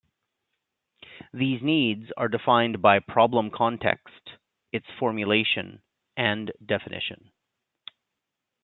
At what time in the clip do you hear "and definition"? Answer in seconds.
6.17-7.29